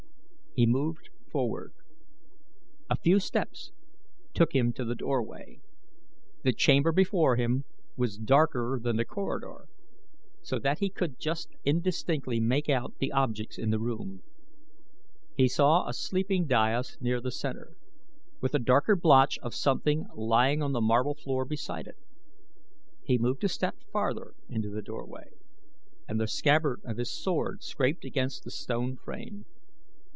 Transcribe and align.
He 0.53 0.65
moved 0.65 1.07
forward. 1.31 1.71
A 2.89 2.97
few 2.97 3.19
steps 3.21 3.71
took 4.33 4.53
him 4.53 4.73
to 4.73 4.83
the 4.83 4.95
doorway. 4.95 5.61
The 6.43 6.51
chamber 6.51 6.91
before 6.91 7.37
him 7.37 7.63
was 7.95 8.17
darker 8.17 8.77
than 8.83 8.97
the 8.97 9.05
corridor, 9.05 9.69
so 10.41 10.59
that 10.59 10.79
he 10.79 10.89
could 10.89 11.17
just 11.21 11.55
indistinctly 11.63 12.41
make 12.41 12.67
out 12.67 12.97
the 12.97 13.13
objects 13.13 13.57
in 13.57 13.69
the 13.69 13.79
room. 13.79 14.23
He 15.37 15.47
saw 15.47 15.87
a 15.87 15.93
sleeping 15.93 16.47
dais 16.47 16.97
near 16.99 17.21
the 17.21 17.31
center, 17.31 17.71
with 18.41 18.53
a 18.53 18.59
darker 18.59 18.97
blotch 18.97 19.39
of 19.41 19.55
something 19.55 20.07
lying 20.13 20.61
on 20.61 20.73
the 20.73 20.81
marble 20.81 21.15
floor 21.15 21.45
beside 21.45 21.87
it. 21.87 21.97
He 23.05 23.17
moved 23.17 23.45
a 23.45 23.47
step 23.47 23.77
farther 23.93 24.33
into 24.49 24.69
the 24.69 24.81
doorway 24.81 25.29
and 26.09 26.19
the 26.19 26.27
scabbard 26.27 26.81
of 26.83 26.97
his 26.97 27.09
sword 27.09 27.63
scraped 27.63 28.03
against 28.03 28.43
the 28.43 28.51
stone 28.51 28.97
frame. 28.97 29.45